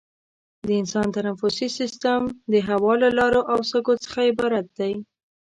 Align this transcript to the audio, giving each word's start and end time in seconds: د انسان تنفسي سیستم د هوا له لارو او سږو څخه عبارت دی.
د 0.67 0.67
انسان 0.81 1.07
تنفسي 1.17 1.67
سیستم 1.79 2.21
د 2.51 2.53
هوا 2.67 2.93
له 3.03 3.09
لارو 3.17 3.41
او 3.51 3.59
سږو 3.69 3.93
څخه 4.05 4.19
عبارت 4.31 4.65
دی. 4.79 4.93